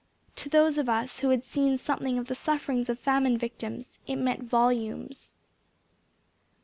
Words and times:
To 0.37 0.49
those 0.49 0.79
of 0.79 0.89
us 0.89 1.19
who 1.19 1.29
had 1.29 1.43
seen 1.43 1.77
something 1.77 2.17
of 2.17 2.25
the 2.25 2.33
sufferings 2.33 2.89
of 2.89 2.97
famine 2.97 3.37
victims, 3.37 3.99
it 4.07 4.15
meant 4.15 4.41
volumes. 4.41 5.35